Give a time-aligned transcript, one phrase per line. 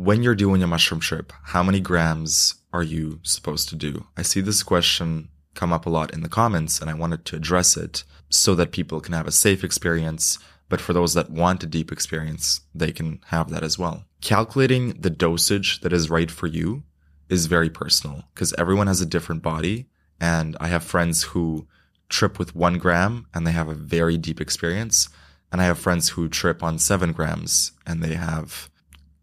[0.00, 4.06] When you're doing a mushroom trip, how many grams are you supposed to do?
[4.16, 7.36] I see this question come up a lot in the comments, and I wanted to
[7.36, 10.38] address it so that people can have a safe experience.
[10.70, 14.06] But for those that want a deep experience, they can have that as well.
[14.22, 16.82] Calculating the dosage that is right for you
[17.28, 19.84] is very personal because everyone has a different body.
[20.18, 21.68] And I have friends who
[22.08, 25.10] trip with one gram and they have a very deep experience.
[25.52, 28.69] And I have friends who trip on seven grams and they have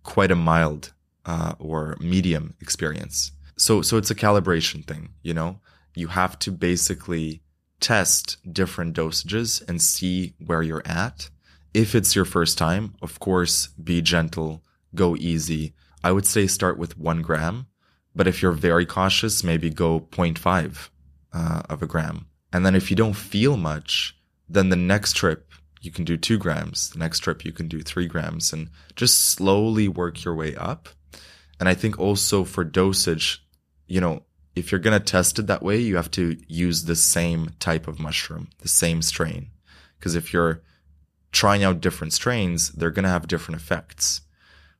[0.07, 0.94] quite a mild
[1.25, 3.34] uh, or medium experience.
[3.57, 5.59] So, so it's a calibration thing, you know?
[5.95, 7.41] You have to basically
[7.79, 11.29] test different dosages and see where you're at.
[11.73, 14.63] If it's your first time, of course, be gentle,
[14.96, 15.73] go easy.
[16.03, 17.67] I would say start with one gram,
[18.16, 20.90] but if you're very cautious, maybe go 0.5
[21.34, 22.28] uh, of a gram.
[22.53, 24.17] And then if you don't feel much,
[24.47, 25.51] then the next trip
[25.81, 26.89] you can do two grams.
[26.89, 30.89] The next trip, you can do three grams and just slowly work your way up.
[31.59, 33.43] And I think also for dosage,
[33.87, 34.23] you know,
[34.55, 37.87] if you're going to test it that way, you have to use the same type
[37.87, 39.51] of mushroom, the same strain.
[39.99, 40.63] Because if you're
[41.31, 44.21] trying out different strains, they're going to have different effects.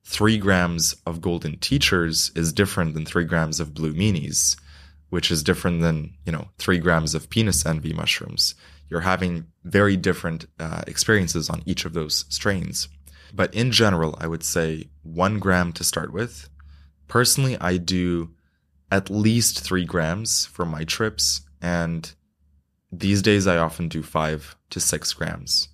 [0.04, 4.58] Three grams of golden teachers is different than three grams of blue meanies,
[5.10, 8.56] which is different than, you know, three grams of penis envy mushrooms
[8.90, 12.88] you're having very different uh, experiences on each of those strains.
[13.34, 16.50] But in general, I would say one gram to start with.
[17.08, 18.32] Personally, I do
[18.92, 21.42] at least three grams for my trips.
[21.62, 22.14] And
[22.92, 25.70] these days, I often do five to six grams.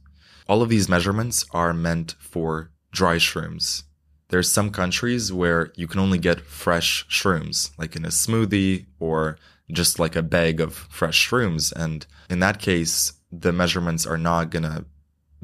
[0.48, 3.84] All of these measurements are meant for dry shrooms.
[4.30, 9.38] There's some countries where you can only get fresh shrooms, like in a smoothie or
[9.74, 11.72] just like a bag of fresh shrooms.
[11.74, 14.86] And in that case, the measurements are not going to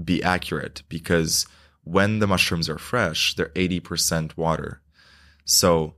[0.03, 1.45] be accurate because
[1.83, 4.81] when the mushrooms are fresh, they're 80% water.
[5.45, 5.95] So,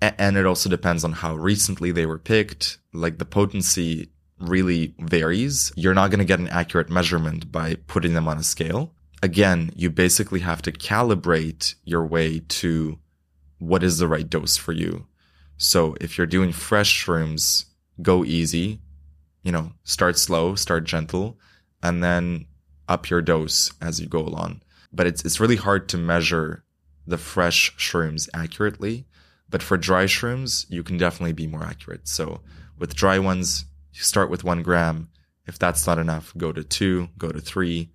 [0.00, 2.78] and it also depends on how recently they were picked.
[2.92, 5.72] Like the potency really varies.
[5.76, 8.92] You're not going to get an accurate measurement by putting them on a scale.
[9.22, 12.98] Again, you basically have to calibrate your way to
[13.58, 15.06] what is the right dose for you.
[15.56, 17.66] So if you're doing fresh shrooms,
[18.02, 18.80] go easy,
[19.42, 21.38] you know, start slow, start gentle,
[21.82, 22.46] and then
[22.88, 24.62] up your dose as you go along.
[24.92, 26.64] But it's it's really hard to measure
[27.06, 29.06] the fresh shrooms accurately.
[29.48, 32.08] But for dry shrooms, you can definitely be more accurate.
[32.08, 32.40] So
[32.78, 35.10] with dry ones, you start with one gram.
[35.46, 37.90] If that's not enough, go to two, go to three.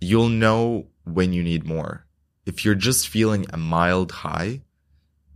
[0.00, 2.06] you'll know when you need more.
[2.46, 4.62] If you're just feeling a mild high,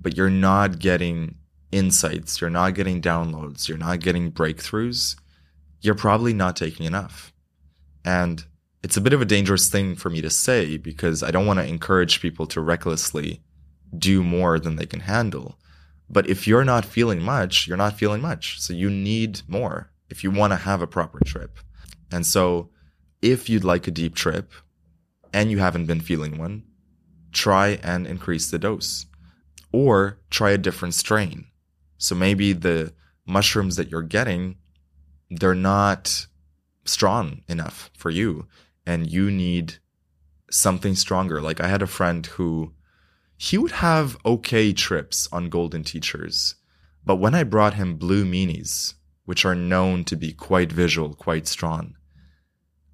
[0.00, 1.37] but you're not getting
[1.73, 5.17] insights, you're not getting downloads, you're not getting breakthroughs,
[5.81, 7.32] you're probably not taking enough.
[8.05, 8.44] And
[8.82, 11.59] it's a bit of a dangerous thing for me to say because I don't want
[11.59, 13.43] to encourage people to recklessly
[13.97, 15.59] do more than they can handle.
[16.09, 18.61] But if you're not feeling much, you're not feeling much.
[18.61, 21.59] So you need more if you want to have a proper trip.
[22.11, 22.71] And so
[23.21, 24.53] if you'd like a deep trip
[25.32, 26.64] and you haven't been feeling one,
[27.32, 29.06] try and increase the dose
[29.73, 31.47] or try a different strain.
[31.99, 32.95] So maybe the
[33.27, 34.56] mushrooms that you're getting,
[35.31, 36.27] they're not
[36.85, 38.47] strong enough for you
[38.87, 39.75] and you need
[40.50, 41.43] something stronger.
[41.43, 42.73] Like I had a friend who
[43.37, 46.55] he would have okay trips on golden teachers,
[47.05, 48.95] but when I brought him blue meanies,
[49.27, 51.95] which are known to be quite visual, quite strong,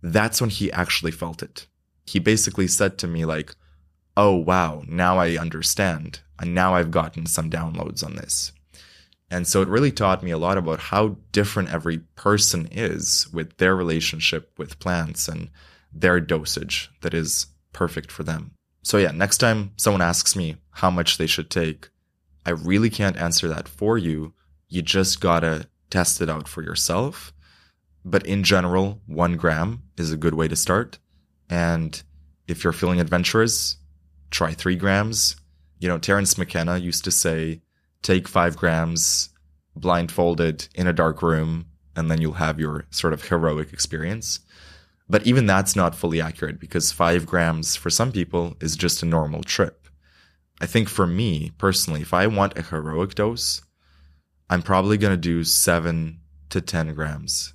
[0.02, 1.66] that's when he actually felt it.
[2.04, 3.54] He basically said to me like,
[4.16, 6.20] "Oh wow, now I understand.
[6.38, 8.52] And now I've gotten some downloads on this."
[9.30, 13.56] And so it really taught me a lot about how different every person is with
[13.56, 15.50] their relationship with plants and
[15.92, 18.52] their dosage that is perfect for them.
[18.82, 21.88] So yeah, next time someone asks me how much they should take,
[22.46, 24.34] I really can't answer that for you.
[24.68, 27.32] You just gotta test it out for yourself.
[28.04, 30.98] But in general, one gram is a good way to start.
[31.48, 32.02] And
[32.46, 33.78] if you're feeling adventurous,
[34.30, 35.36] try three grams.
[35.78, 37.62] You know, Terence McKenna used to say,
[38.04, 39.30] take five grams
[39.74, 41.66] blindfolded in a dark room,
[41.96, 44.40] and then you'll have your sort of heroic experience.
[45.08, 49.06] But even that's not fully accurate because five grams for some people is just a
[49.06, 49.88] normal trip.
[50.60, 53.62] I think for me personally, if I want a heroic dose,
[54.48, 56.20] I'm probably going to do seven
[56.50, 57.54] to 10 grams.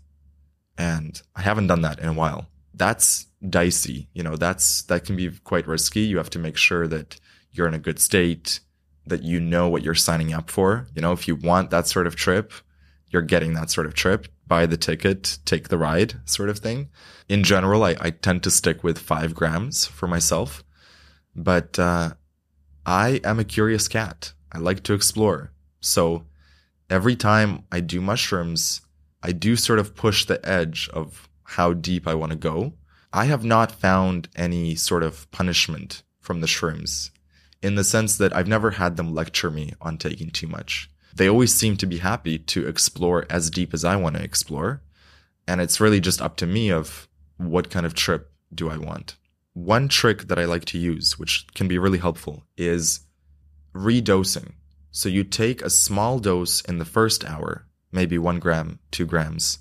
[0.78, 2.48] And I haven't done that in a while.
[2.74, 4.10] That's dicey.
[4.13, 6.01] You know, that's, that can be quite risky.
[6.01, 7.19] You have to make sure that
[7.51, 8.60] you're in a good state,
[9.10, 10.88] that you know what you're signing up for.
[10.96, 12.54] You know, if you want that sort of trip,
[13.10, 14.28] you're getting that sort of trip.
[14.48, 16.90] Buy the ticket, take the ride, sort of thing.
[17.28, 20.64] In general, I, I tend to stick with five grams for myself,
[21.36, 22.14] but uh,
[22.86, 24.34] I am a curious cat.
[24.52, 25.52] I like to explore.
[25.82, 26.26] So
[26.90, 28.82] every time I do mushrooms,
[29.22, 32.74] I do sort of push the edge of how deep I want to go.
[33.12, 37.12] I have not found any sort of punishment from the shrooms
[37.62, 40.90] in the sense that I've never had them lecture me on taking too much.
[41.14, 44.82] They always seem to be happy to explore as deep as I want to explore.
[45.48, 47.08] And it's really just up to me of
[47.38, 49.16] what kind of trip do I want.
[49.54, 53.02] One trick that I like to use, which can be really helpful, is
[53.74, 54.54] redosing.
[54.92, 59.60] So you take a small dose in the first hour, maybe one gram, two grams.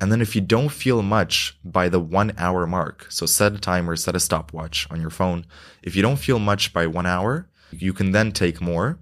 [0.00, 3.58] And then if you don't feel much by the one hour mark, so set a
[3.58, 5.46] timer, set a stopwatch on your phone.
[5.82, 8.98] If you don't feel much by one hour, you can then take more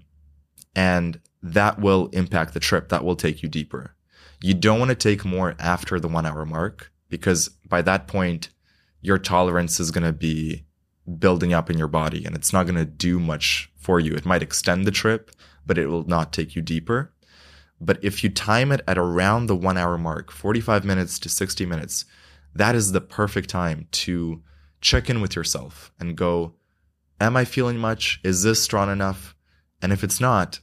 [0.75, 2.89] and that will impact the trip.
[2.89, 3.95] That will take you deeper.
[4.41, 8.49] You don't want to take more after the one hour mark because by that point,
[9.01, 10.65] your tolerance is going to be
[11.19, 14.13] building up in your body and it's not going to do much for you.
[14.13, 15.31] It might extend the trip,
[15.65, 17.11] but it will not take you deeper.
[17.79, 21.65] But if you time it at around the one hour mark, 45 minutes to 60
[21.65, 22.05] minutes,
[22.53, 24.41] that is the perfect time to
[24.81, 26.55] check in with yourself and go,
[27.19, 28.19] Am I feeling much?
[28.23, 29.35] Is this strong enough?
[29.81, 30.59] And if it's not,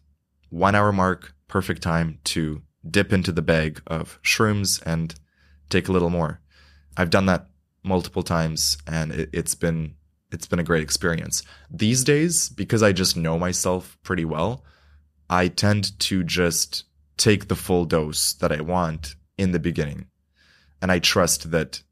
[0.51, 5.15] one hour mark, perfect time to dip into the bag of shrooms and
[5.71, 6.41] take a little more.
[6.97, 7.49] I've done that
[7.83, 9.95] multiple times and it, it's been
[10.31, 11.43] it's been a great experience.
[11.71, 14.65] These days, because I just know myself pretty well,
[15.29, 16.85] I tend to just
[17.23, 20.07] take the full dose that I want in the beginning.
[20.81, 21.83] And I trust that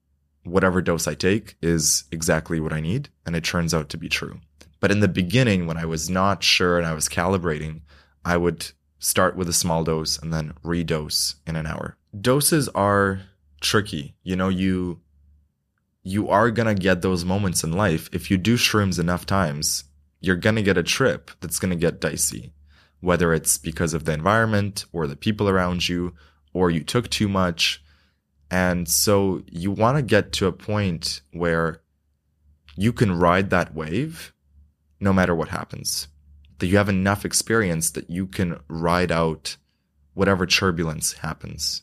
[0.42, 3.10] whatever dose I take is exactly what I need.
[3.24, 4.40] And it turns out to be true.
[4.80, 7.82] But in the beginning, when I was not sure and I was calibrating,
[8.24, 11.96] I would start with a small dose and then redose in an hour.
[12.18, 13.20] Doses are
[13.60, 14.16] tricky.
[14.24, 15.00] You know, you
[16.02, 18.08] you are going to get those moments in life.
[18.12, 19.84] If you do shrooms enough times,
[20.20, 22.52] you're going to get a trip that's going to get dicey
[23.00, 26.14] whether it's because of the environment or the people around you,
[26.52, 27.82] or you took too much.
[28.50, 31.82] And so you want to get to a point where
[32.76, 34.32] you can ride that wave
[34.98, 36.08] no matter what happens.
[36.58, 39.56] That you have enough experience that you can ride out
[40.14, 41.82] whatever turbulence happens.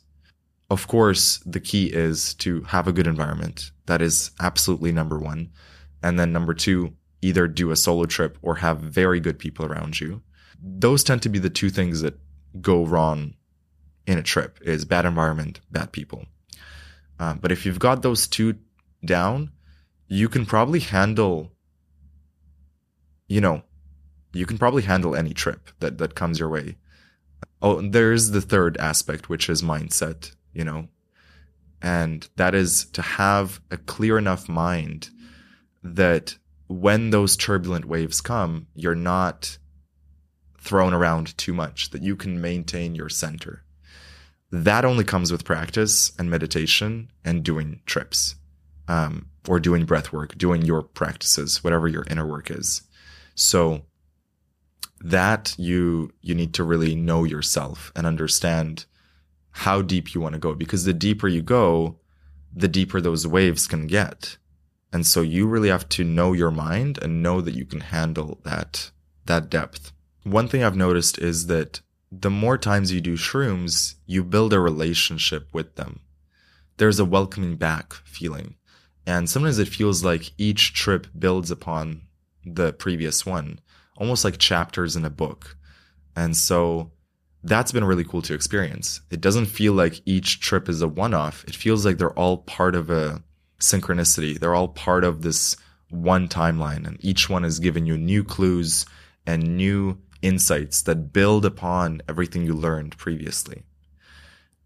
[0.70, 3.72] Of course, the key is to have a good environment.
[3.86, 5.52] That is absolutely number one.
[6.04, 10.00] And then number two, either do a solo trip or have very good people around
[10.00, 10.22] you
[10.62, 12.20] those tend to be the two things that
[12.62, 13.36] go wrong
[14.06, 16.26] in a trip is bad environment, bad people.
[17.20, 18.56] Um, but if you've got those two
[19.06, 19.52] down,
[20.08, 21.52] you can probably handle,
[23.28, 23.64] you know,
[24.34, 26.78] you can probably handle any trip that, that comes your way.
[27.62, 30.88] Oh, there's the third aspect, which is mindset, you know,
[31.82, 35.10] and that is to have a clear enough mind
[35.84, 36.38] that
[36.68, 39.58] when those turbulent waves come, you're not
[40.58, 43.64] thrown around too much, that you can maintain your center.
[44.52, 48.36] That only comes with practice and meditation and doing trips
[48.88, 52.82] um, or doing breath work, doing your practices, whatever your inner work is.
[53.36, 53.84] So
[55.00, 58.86] that you you need to really know yourself and understand
[59.52, 62.00] how deep you want to go because the deeper you go,
[62.54, 64.38] the deeper those waves can get.
[64.94, 68.40] And so you really have to know your mind and know that you can handle
[68.44, 68.92] that
[69.26, 69.92] that depth.
[70.27, 71.79] One thing I've noticed is that
[72.12, 76.01] the more times you do shrooms, you build a relationship with them.
[76.75, 78.55] There's a welcoming back feeling.
[79.05, 82.01] And sometimes it feels like each trip builds upon
[82.46, 83.62] the previous one,
[83.96, 85.55] almost like chapters in a book.
[86.13, 86.91] And so
[87.41, 89.00] that's been really cool to experience.
[89.10, 91.46] It doesn't feel like each trip is a one off.
[91.48, 93.24] It feels like they're all part of a
[93.62, 94.38] synchronicity.
[94.38, 95.55] They're all part of this
[95.89, 98.86] one timeline, and each one is giving you new clues
[99.25, 103.64] and new insights that build upon everything you learned previously.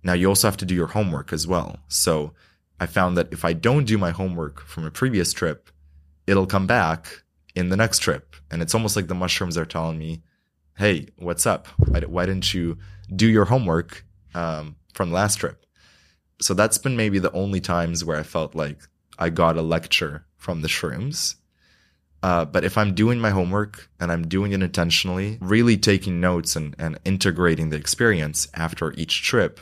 [0.03, 1.79] Now, you also have to do your homework as well.
[1.88, 2.34] So,
[2.79, 5.70] I found that if I don't do my homework from a previous trip,
[6.25, 8.36] it'll come back in the next trip.
[8.50, 10.24] And it's almost like the mushrooms are telling me,
[10.77, 11.67] hey, what's up?
[11.77, 12.79] Why, didn't you
[13.15, 14.03] do your homework
[14.34, 15.65] um, from last trip?
[16.41, 18.79] So that's been maybe the only times where I felt like
[19.20, 21.36] I got a lecture from the shrooms.
[22.23, 26.55] Uh, but if I'm doing my homework and I'm doing it intentionally, really taking notes
[26.55, 29.59] and, and integrating the experience after each trip,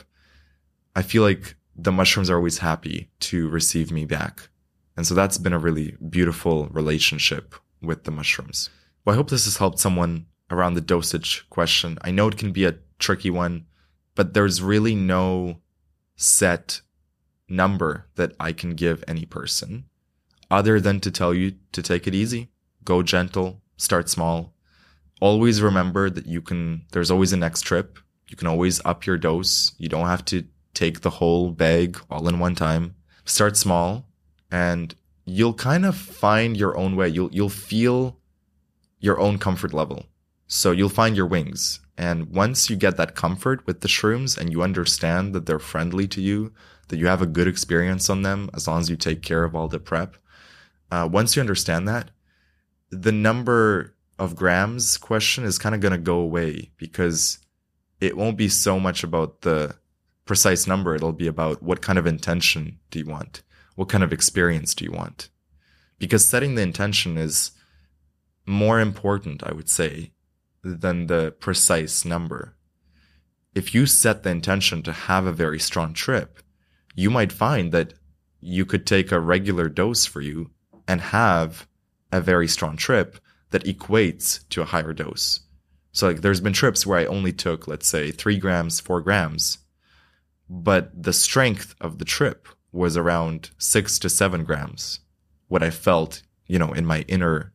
[0.94, 4.48] I feel like the mushrooms are always happy to receive me back.
[4.96, 8.68] And so that's been a really beautiful relationship with the mushrooms.
[9.04, 11.98] Well, I hope this has helped someone around the dosage question.
[12.02, 13.64] I know it can be a tricky one,
[14.14, 15.60] but there's really no
[16.16, 16.82] set
[17.48, 19.84] number that I can give any person
[20.50, 22.50] other than to tell you to take it easy,
[22.84, 24.54] go gentle, start small.
[25.20, 27.98] Always remember that you can, there's always a next trip.
[28.28, 29.72] You can always up your dose.
[29.78, 32.94] You don't have to take the whole bag all in one time.
[33.24, 34.06] Start small
[34.50, 37.08] and you'll kind of find your own way.
[37.08, 38.18] You'll, you'll feel
[38.98, 40.06] your own comfort level.
[40.46, 41.80] So you'll find your wings.
[41.96, 46.08] And once you get that comfort with the shrooms and you understand that they're friendly
[46.08, 46.52] to you,
[46.88, 49.54] that you have a good experience on them as long as you take care of
[49.54, 50.16] all the prep,
[50.90, 52.10] uh, once you understand that,
[52.90, 57.38] the number of grams question is kind of going to go away because
[58.00, 59.76] it won't be so much about the
[60.24, 60.94] precise number.
[60.94, 63.42] It'll be about what kind of intention do you want?
[63.76, 65.30] What kind of experience do you want?
[65.98, 67.52] Because setting the intention is
[68.46, 70.12] more important, I would say,
[70.62, 72.56] than the precise number.
[73.54, 76.40] If you set the intention to have a very strong trip,
[76.94, 77.94] you might find that
[78.40, 80.50] you could take a regular dose for you
[80.90, 81.68] and have
[82.10, 83.16] a very strong trip
[83.50, 85.38] that equates to a higher dose.
[85.92, 89.58] So like there's been trips where I only took, let's say, three grams, four grams,
[90.48, 94.98] but the strength of the trip was around six to seven grams.
[95.46, 97.52] What I felt, you know, in my inner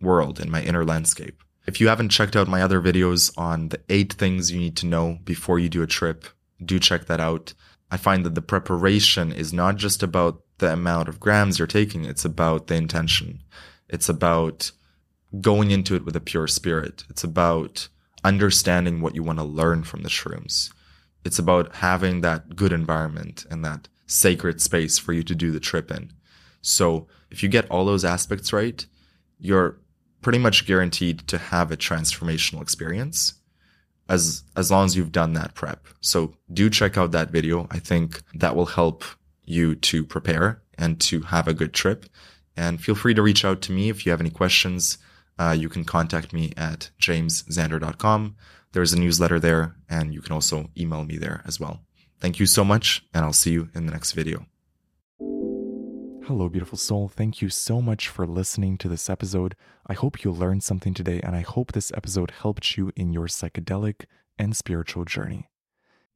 [0.00, 1.42] world, in my inner landscape.
[1.66, 4.86] If you haven't checked out my other videos on the eight things you need to
[4.86, 6.24] know before you do a trip,
[6.64, 7.52] do check that out.
[7.90, 12.04] I find that the preparation is not just about the amount of grams you're taking.
[12.04, 13.42] It's about the intention.
[13.88, 14.70] It's about
[15.40, 17.04] going into it with a pure spirit.
[17.08, 17.88] It's about
[18.24, 20.72] understanding what you want to learn from the shrooms.
[21.24, 25.60] It's about having that good environment and that sacred space for you to do the
[25.60, 26.10] trip in.
[26.62, 28.84] So if you get all those aspects right,
[29.38, 29.78] you're
[30.22, 33.34] pretty much guaranteed to have a transformational experience
[34.08, 35.86] as as long as you've done that prep.
[36.00, 37.68] So do check out that video.
[37.70, 39.04] I think that will help
[39.48, 42.06] you to prepare and to have a good trip.
[42.56, 44.98] And feel free to reach out to me if you have any questions.
[45.38, 48.36] Uh, you can contact me at jamesxander.com.
[48.72, 51.80] There's a newsletter there, and you can also email me there as well.
[52.20, 54.46] Thank you so much, and I'll see you in the next video.
[56.28, 57.08] Hello, beautiful soul.
[57.08, 59.54] Thank you so much for listening to this episode.
[59.86, 63.28] I hope you learned something today, and I hope this episode helped you in your
[63.28, 64.04] psychedelic
[64.38, 65.48] and spiritual journey.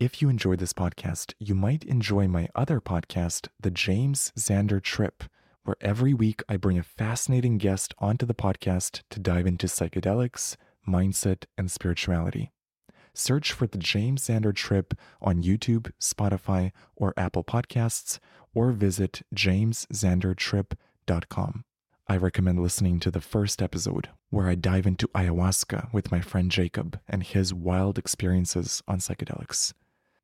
[0.01, 5.23] If you enjoyed this podcast, you might enjoy my other podcast, The James Xander Trip,
[5.63, 10.57] where every week I bring a fascinating guest onto the podcast to dive into psychedelics,
[10.89, 12.51] mindset, and spirituality.
[13.15, 18.19] Search for The James Xander Trip on YouTube, Spotify, or Apple Podcasts
[18.55, 21.65] or visit jamesxandertrip.com
[22.09, 26.51] I recommend listening to the first episode, where I dive into ayahuasca with my friend
[26.51, 29.73] Jacob and his wild experiences on psychedelics.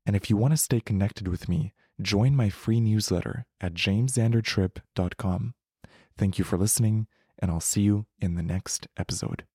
[0.05, 5.53] And if you want to stay connected with me, join my free newsletter at jamesxandertrip.com.
[6.17, 9.45] Thank you for listening, and I'll see you in the next episode.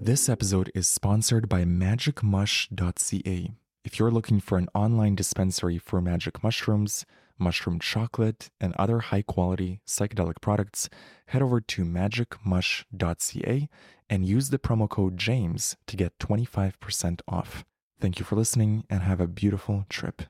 [0.00, 3.50] This episode is sponsored by magicmush.ca.
[3.84, 7.04] If you're looking for an online dispensary for magic mushrooms,
[7.38, 10.88] mushroom chocolate, and other high quality psychedelic products,
[11.26, 13.68] head over to magicmush.ca
[14.10, 17.64] and use the promo code JAMES to get 25% off.
[18.02, 20.22] Thank you for listening and have a beautiful trip.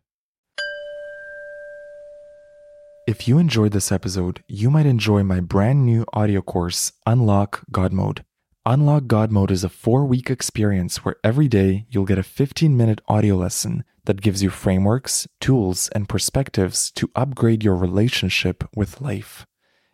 [3.09, 7.95] If you enjoyed this episode, you might enjoy my brand new audio course, Unlock God
[7.95, 8.27] Mode.
[8.67, 12.77] Unlock God Mode is a four week experience where every day you'll get a 15
[12.77, 19.01] minute audio lesson that gives you frameworks, tools, and perspectives to upgrade your relationship with
[19.01, 19.47] life.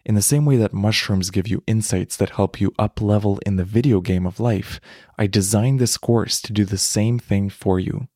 [0.09, 3.57] In the same way that mushrooms give you insights that help you up level in
[3.57, 4.81] the video game of life,
[5.19, 8.09] I designed this course to do the same thing for you.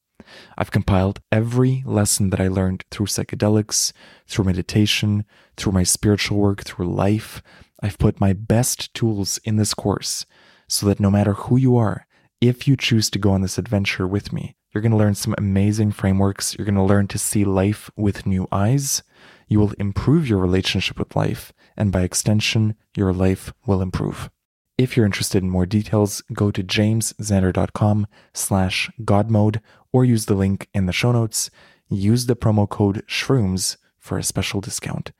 [0.56, 3.92] I've compiled every lesson that I learned through psychedelics,
[4.26, 5.26] through meditation,
[5.58, 7.42] through my spiritual work, through life.
[7.82, 10.24] I've put my best tools in this course
[10.70, 12.06] so that no matter who you are,
[12.40, 15.34] if you choose to go on this adventure with me, you're going to learn some
[15.36, 16.56] amazing frameworks.
[16.56, 19.02] You're going to learn to see life with new eyes.
[19.52, 24.30] You will improve your relationship with life, and by extension, your life will improve.
[24.78, 29.60] If you're interested in more details, go to jamesxander.com slash godmode
[29.92, 31.50] or use the link in the show notes.
[31.90, 35.12] Use the promo code SHROOMS for a special discount.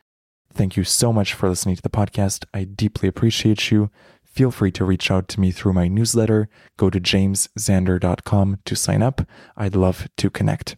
[0.51, 2.47] Thank you so much for listening to the podcast.
[2.55, 3.91] I deeply appreciate you.
[4.25, 6.49] Feel free to reach out to me through my newsletter.
[6.79, 9.29] Go to jamesxander.com to sign up.
[9.59, 10.77] I'd love to connect.